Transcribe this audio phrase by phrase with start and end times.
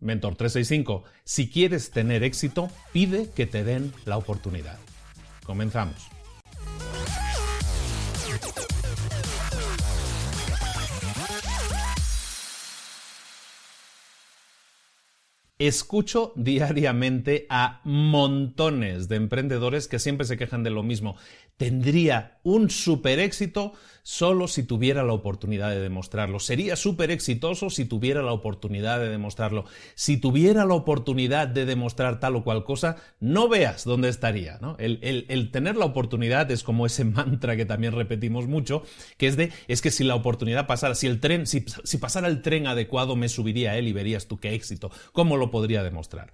[0.00, 4.78] Mentor 365, si quieres tener éxito, pide que te den la oportunidad.
[5.44, 6.19] Comenzamos.
[15.60, 21.16] Escucho diariamente a montones de emprendedores que siempre se quejan de lo mismo.
[21.58, 26.40] Tendría un super éxito solo si tuviera la oportunidad de demostrarlo.
[26.40, 29.66] Sería súper exitoso si tuviera la oportunidad de demostrarlo.
[29.94, 34.58] Si tuviera la oportunidad de demostrar tal o cual cosa, no veas dónde estaría.
[34.78, 38.82] El, tener la oportunidad es como ese mantra que también repetimos mucho,
[39.18, 42.28] que es de, es que si la oportunidad pasara, si el tren, si, si pasara
[42.28, 44.90] el tren adecuado, me subiría a él y verías tú qué éxito.
[45.12, 46.32] ¿Cómo lo podría demostrar?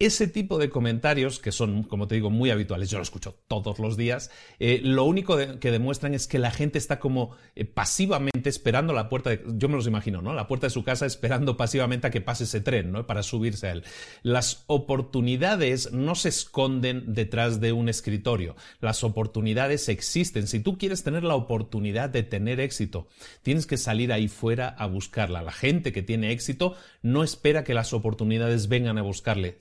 [0.00, 3.80] Ese tipo de comentarios, que son, como te digo, muy habituales, yo lo escucho todos
[3.80, 8.48] los días, eh, lo único que demuestran es que la gente está como eh, pasivamente
[8.48, 10.34] esperando la puerta, de, yo me los imagino, ¿no?
[10.34, 13.08] La puerta de su casa esperando pasivamente a que pase ese tren, ¿no?
[13.08, 13.82] Para subirse a él.
[14.22, 20.46] Las oportunidades no se esconden detrás de un escritorio, las oportunidades existen.
[20.46, 23.08] Si tú quieres tener la oportunidad de tener éxito,
[23.42, 25.42] tienes que salir ahí fuera a buscarla.
[25.42, 29.56] La gente que tiene éxito no espera que las oportunidades vengan a buscarle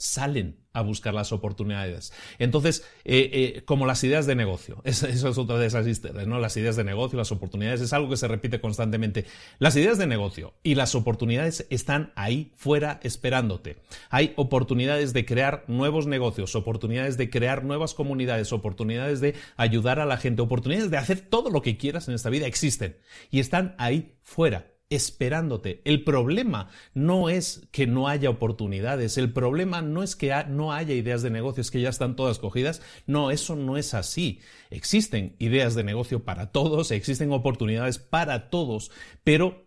[0.78, 2.14] a buscar las oportunidades.
[2.38, 6.40] Entonces, eh, eh, como las ideas de negocio, eso es otra de esas historias, ¿no?
[6.40, 9.26] Las ideas de negocio, las oportunidades, es algo que se repite constantemente.
[9.58, 13.78] Las ideas de negocio y las oportunidades están ahí fuera esperándote.
[14.10, 20.06] Hay oportunidades de crear nuevos negocios, oportunidades de crear nuevas comunidades, oportunidades de ayudar a
[20.06, 22.98] la gente, oportunidades de hacer todo lo que quieras en esta vida existen
[23.32, 25.82] y están ahí fuera esperándote.
[25.86, 30.94] El problema no es que no haya oportunidades, el problema no es que no haya
[30.94, 34.40] ideas de negocios que ya están todas cogidas, no, eso no es así.
[34.70, 38.92] Existen ideas de negocio para todos, existen oportunidades para todos,
[39.24, 39.67] pero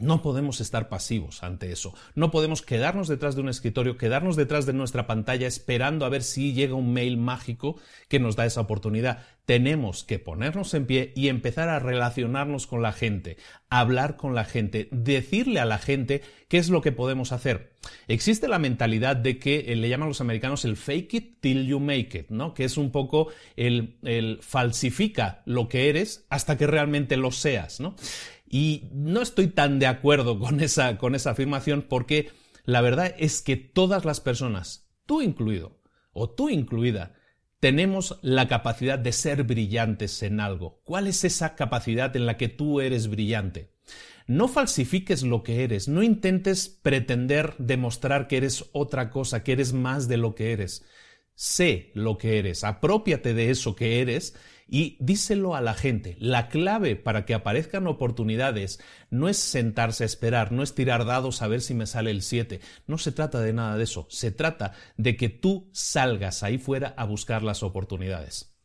[0.00, 1.94] no podemos estar pasivos ante eso.
[2.14, 6.22] No podemos quedarnos detrás de un escritorio, quedarnos detrás de nuestra pantalla esperando a ver
[6.22, 9.24] si llega un mail mágico que nos da esa oportunidad.
[9.44, 13.36] Tenemos que ponernos en pie y empezar a relacionarnos con la gente,
[13.70, 17.72] hablar con la gente, decirle a la gente qué es lo que podemos hacer.
[18.08, 21.78] Existe la mentalidad de que eh, le llaman los americanos el fake it till you
[21.78, 22.54] make it, ¿no?
[22.54, 27.78] Que es un poco el, el falsifica lo que eres hasta que realmente lo seas,
[27.78, 27.94] ¿no?
[28.48, 32.30] Y no estoy tan de acuerdo con esa, con esa afirmación porque
[32.64, 35.80] la verdad es que todas las personas, tú incluido,
[36.12, 37.14] o tú incluida,
[37.60, 40.80] tenemos la capacidad de ser brillantes en algo.
[40.84, 43.72] ¿Cuál es esa capacidad en la que tú eres brillante?
[44.26, 49.72] No falsifiques lo que eres, no intentes pretender demostrar que eres otra cosa, que eres
[49.72, 50.84] más de lo que eres.
[51.36, 54.34] Sé lo que eres, apropiate de eso que eres
[54.66, 56.16] y díselo a la gente.
[56.18, 58.80] La clave para que aparezcan oportunidades
[59.10, 62.22] no es sentarse a esperar, no es tirar dados a ver si me sale el
[62.22, 62.60] 7.
[62.86, 64.06] No se trata de nada de eso.
[64.08, 68.56] Se trata de que tú salgas ahí fuera a buscar las oportunidades.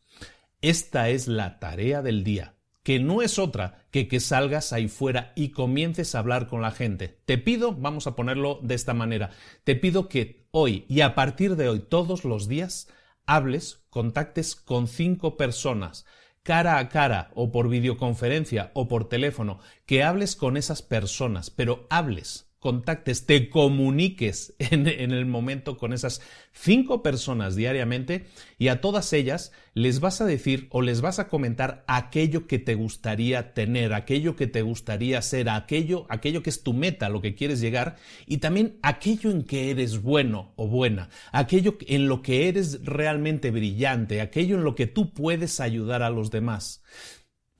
[0.62, 5.32] Esta es la tarea del día que no es otra que que salgas ahí fuera
[5.36, 7.20] y comiences a hablar con la gente.
[7.26, 9.30] Te pido, vamos a ponerlo de esta manera,
[9.64, 12.88] te pido que hoy y a partir de hoy, todos los días,
[13.26, 16.06] hables, contactes con cinco personas
[16.42, 21.86] cara a cara o por videoconferencia o por teléfono, que hables con esas personas, pero
[21.90, 26.22] hables contactes, te comuniques en, el momento con esas
[26.52, 28.26] cinco personas diariamente
[28.56, 32.60] y a todas ellas les vas a decir o les vas a comentar aquello que
[32.60, 37.20] te gustaría tener, aquello que te gustaría ser, aquello, aquello que es tu meta, lo
[37.20, 42.22] que quieres llegar y también aquello en que eres bueno o buena, aquello en lo
[42.22, 46.80] que eres realmente brillante, aquello en lo que tú puedes ayudar a los demás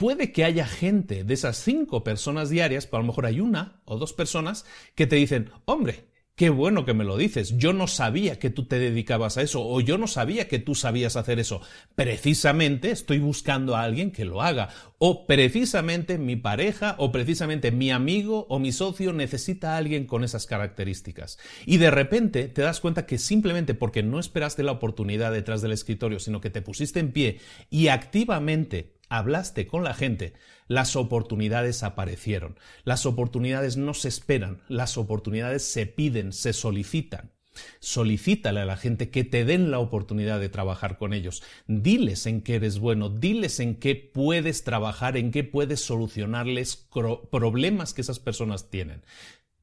[0.02, 3.80] puede que haya gente de esas cinco personas diarias, pero a lo mejor hay una
[3.84, 4.66] o dos personas
[4.96, 7.58] que te dicen, hombre, Qué bueno que me lo dices.
[7.58, 10.74] Yo no sabía que tú te dedicabas a eso o yo no sabía que tú
[10.74, 11.60] sabías hacer eso.
[11.94, 14.70] Precisamente estoy buscando a alguien que lo haga.
[14.96, 20.24] O precisamente mi pareja o precisamente mi amigo o mi socio necesita a alguien con
[20.24, 21.38] esas características.
[21.66, 25.72] Y de repente te das cuenta que simplemente porque no esperaste la oportunidad detrás del
[25.72, 30.32] escritorio, sino que te pusiste en pie y activamente hablaste con la gente,
[30.68, 32.58] las oportunidades aparecieron.
[32.84, 37.32] Las oportunidades no se esperan, las oportunidades se piden, se solicitan.
[37.80, 41.42] Solicítale a la gente que te den la oportunidad de trabajar con ellos.
[41.66, 46.88] Diles en qué eres bueno, diles en qué puedes trabajar, en qué puedes solucionarles
[47.30, 49.02] problemas que esas personas tienen.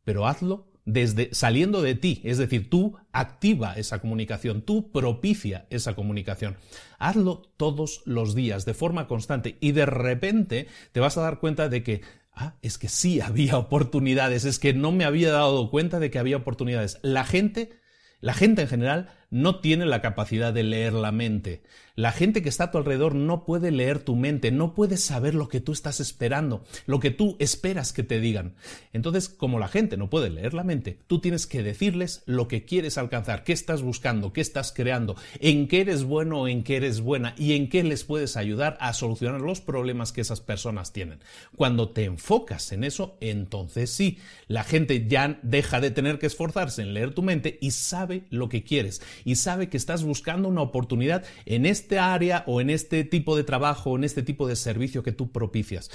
[0.04, 5.95] Pero hazlo desde saliendo de ti, es decir, tú activa esa comunicación, tú propicia esa
[5.95, 6.57] comunicación.
[6.97, 11.69] Hazlo todos los días, de forma constante, y de repente te vas a dar cuenta
[11.69, 12.01] de que
[12.33, 16.19] ah, es que sí había oportunidades, es que no me había dado cuenta de que
[16.19, 16.97] había oportunidades.
[17.01, 17.71] La gente,
[18.19, 21.61] la gente en general no tiene la capacidad de leer la mente.
[21.95, 25.35] La gente que está a tu alrededor no puede leer tu mente, no puede saber
[25.35, 28.55] lo que tú estás esperando, lo que tú esperas que te digan.
[28.93, 32.63] Entonces, como la gente no puede leer la mente, tú tienes que decirles lo que
[32.63, 36.77] quieres alcanzar, qué estás buscando, qué estás creando, en qué eres bueno o en qué
[36.77, 40.93] eres buena y en qué les puedes ayudar a solucionar los problemas que esas personas
[40.93, 41.19] tienen.
[41.57, 46.81] Cuando te enfocas en eso, entonces sí, la gente ya deja de tener que esforzarse
[46.81, 50.62] en leer tu mente y sabe lo que quieres y sabe que estás buscando una
[50.62, 54.56] oportunidad en este área o en este tipo de trabajo o en este tipo de
[54.56, 55.89] servicio que tú propicias.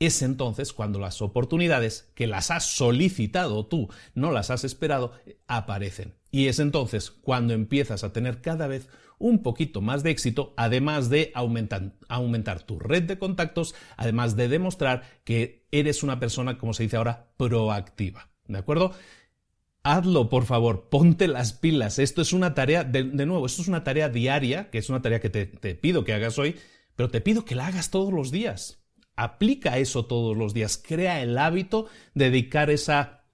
[0.00, 5.12] Es entonces cuando las oportunidades que las has solicitado tú, no las has esperado,
[5.46, 6.14] aparecen.
[6.30, 8.88] Y es entonces cuando empiezas a tener cada vez
[9.18, 14.48] un poquito más de éxito, además de aumentar, aumentar, tu red de contactos, además de
[14.48, 18.30] demostrar que eres una persona, como se dice ahora, proactiva.
[18.46, 18.92] ¿De acuerdo?
[19.86, 21.98] Hazlo, por favor, ponte las pilas.
[21.98, 25.20] Esto es una tarea, de, nuevo, esto es una tarea diaria, que es una tarea
[25.20, 26.56] que te, te pido que hagas hoy,
[26.96, 28.82] pero te pido que la hagas todos los días.
[29.14, 30.78] Aplica eso todos los días.
[30.78, 33.24] Crea el hábito de dedicar esa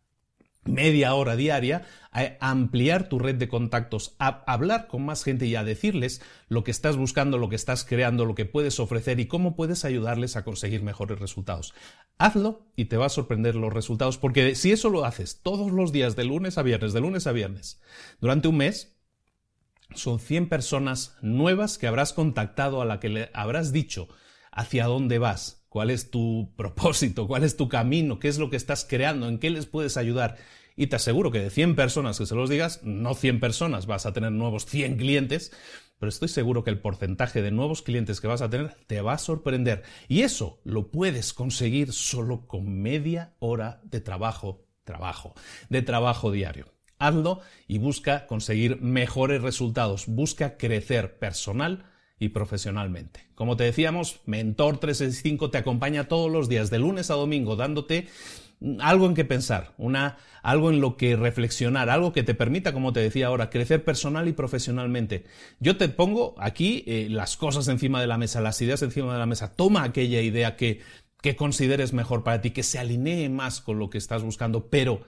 [0.65, 5.55] media hora diaria a ampliar tu red de contactos, a hablar con más gente y
[5.55, 9.27] a decirles lo que estás buscando, lo que estás creando, lo que puedes ofrecer y
[9.27, 11.73] cómo puedes ayudarles a conseguir mejores resultados.
[12.19, 15.93] Hazlo y te va a sorprender los resultados, porque si eso lo haces todos los
[15.93, 17.81] días, de lunes a viernes, de lunes a viernes,
[18.21, 18.97] durante un mes,
[19.95, 24.09] son 100 personas nuevas que habrás contactado, a la que le habrás dicho
[24.53, 28.57] hacia dónde vas, cuál es tu propósito, cuál es tu camino, qué es lo que
[28.57, 30.37] estás creando, en qué les puedes ayudar.
[30.81, 34.07] Y te aseguro que de 100 personas que se los digas, no 100 personas vas
[34.07, 35.53] a tener nuevos 100 clientes,
[35.99, 39.13] pero estoy seguro que el porcentaje de nuevos clientes que vas a tener te va
[39.13, 39.83] a sorprender.
[40.09, 45.35] Y eso lo puedes conseguir solo con media hora de trabajo, trabajo,
[45.69, 46.73] de trabajo diario.
[46.99, 51.85] Hazlo y busca conseguir mejores resultados, busca crecer personal
[52.19, 53.29] y profesionalmente.
[53.35, 58.09] Como te decíamos, Mentor 365 te acompaña todos los días, de lunes a domingo, dándote
[58.81, 62.93] algo en que pensar, una, algo en lo que reflexionar, algo que te permita, como
[62.93, 65.25] te decía ahora, crecer personal y profesionalmente.
[65.61, 69.19] Yo te pongo aquí eh, las cosas encima de la mesa, las ideas encima de
[69.19, 69.55] la mesa.
[69.55, 70.81] Toma aquella idea que,
[71.23, 75.03] que consideres mejor para ti, que se alinee más con lo que estás buscando, pero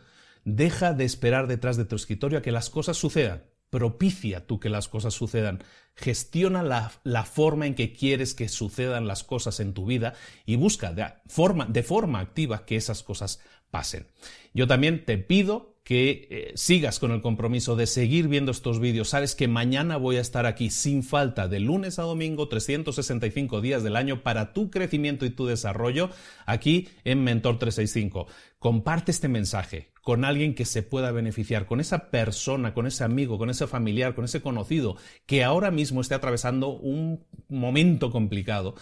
[0.44, 4.68] deja de esperar detrás de tu escritorio a que las cosas sucedan propicia tú que
[4.68, 5.64] las cosas sucedan,
[5.96, 10.12] gestiona la, forma en que quieres que sucedan las cosas en tu vida
[10.44, 14.06] y busca de forma, de forma activa que esas cosas pasen.
[14.52, 19.08] Yo también te pido que eh, sigas con el compromiso de seguir viendo estos vídeos.
[19.08, 23.82] Sabes que mañana voy a estar aquí sin falta de lunes a domingo, 365 días
[23.82, 26.10] del año para tu crecimiento y tu desarrollo
[26.46, 28.28] aquí en Mentor 365.
[28.60, 33.38] Comparte este mensaje con alguien que se pueda beneficiar, con esa persona, con ese amigo,
[33.38, 34.96] con ese familiar, con ese conocido
[35.26, 38.76] que ahora mismo esté atravesando un momento complicado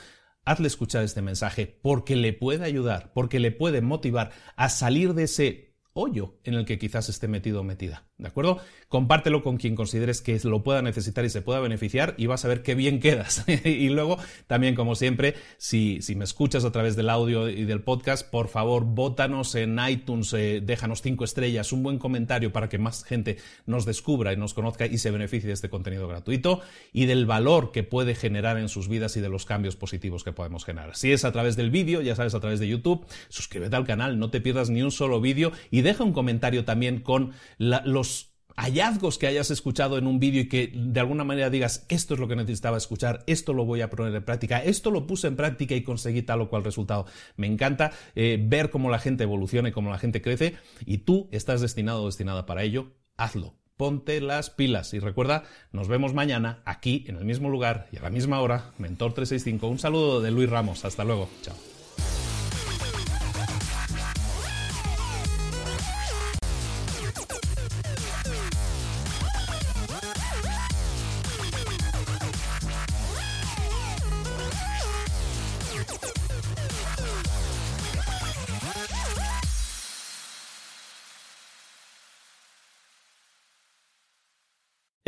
[0.44, 5.24] hazle escuchar este mensaje porque le puede ayudar, porque le puede motivar a salir de
[5.24, 5.69] ese
[6.00, 8.04] hoyo en el que quizás esté metido o metida.
[8.18, 8.58] ¿De acuerdo?
[8.88, 12.48] Compártelo con quien consideres que lo pueda necesitar y se pueda beneficiar y vas a
[12.48, 13.44] ver qué bien quedas.
[13.64, 17.82] y luego, también, como siempre, si, si, me escuchas a través del audio y del
[17.82, 22.78] podcast, por favor, bótanos en iTunes, eh, déjanos cinco estrellas, un buen comentario para que
[22.78, 26.60] más gente nos descubra y nos conozca y se beneficie de este contenido gratuito
[26.92, 30.32] y del valor que puede generar en sus vidas y de los cambios positivos que
[30.32, 30.96] podemos generar.
[30.96, 34.18] Si es a través del vídeo, ya sabes, a través de YouTube, suscríbete al canal,
[34.18, 39.18] no te pierdas ni un solo vídeo y deja un comentario también con los hallazgos
[39.18, 42.28] que hayas escuchado en un vídeo y que de alguna manera digas, esto es lo
[42.28, 45.74] que necesitaba escuchar, esto lo voy a poner en práctica, esto lo puse en práctica
[45.74, 47.06] y conseguí tal o cual resultado.
[47.36, 50.56] Me encanta eh, ver cómo la gente evoluciona y cómo la gente crece
[50.86, 53.54] y tú estás destinado o destinada para ello, hazlo.
[53.76, 58.02] Ponte las pilas y recuerda, nos vemos mañana aquí en el mismo lugar y a
[58.02, 59.66] la misma hora, Mentor 365.
[59.66, 60.84] Un saludo de Luis Ramos.
[60.84, 61.30] Hasta luego.
[61.40, 61.79] Chao.